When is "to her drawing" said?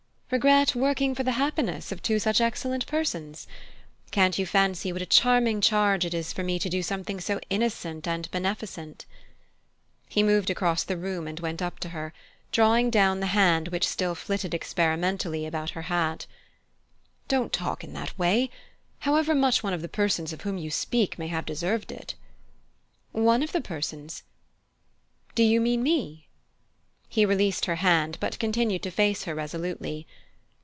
11.79-12.89